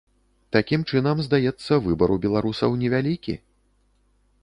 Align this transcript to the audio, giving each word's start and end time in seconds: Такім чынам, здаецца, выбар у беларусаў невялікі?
Такім 0.55 0.85
чынам, 0.91 1.21
здаецца, 1.27 1.73
выбар 1.89 2.09
у 2.17 2.19
беларусаў 2.27 2.71
невялікі? 2.85 3.41